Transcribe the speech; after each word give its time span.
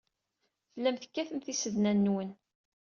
Tellam 0.73 0.95
tekkatem 0.97 1.39
tisednan-nwen. 1.41 2.29